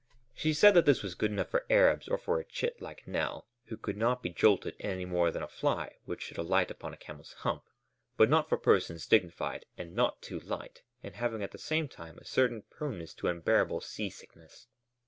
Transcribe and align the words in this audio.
She 0.33 0.51
said 0.55 0.73
that 0.73 0.87
this 0.87 1.03
was 1.03 1.13
good 1.13 1.29
enough 1.29 1.51
for 1.51 1.63
Arabs 1.69 2.07
or 2.07 2.17
for 2.17 2.39
a 2.39 2.43
chit 2.43 2.81
like 2.81 3.05
Nell, 3.07 3.45
who 3.65 3.77
could 3.77 3.97
not 3.97 4.23
be 4.23 4.31
jolted 4.31 4.75
any 4.79 5.05
more 5.05 5.29
than 5.29 5.43
a 5.43 5.47
fly 5.47 5.97
which 6.05 6.23
should 6.23 6.39
alight 6.39 6.71
upon 6.71 6.91
a 6.91 6.97
camel's 6.97 7.33
hump, 7.33 7.65
but 8.17 8.27
not 8.27 8.49
for 8.49 8.57
persons 8.57 9.05
dignified, 9.05 9.67
and 9.77 9.93
not 9.93 10.19
too 10.19 10.39
light, 10.39 10.81
and 11.03 11.13
having 11.13 11.43
at 11.43 11.51
the 11.51 11.59
same 11.59 11.87
time 11.87 12.17
a 12.17 12.25
certain 12.25 12.63
proneness 12.63 13.13
to 13.13 13.27
unbearable 13.27 13.81
sea 13.81 14.09
sickness. 14.09 14.65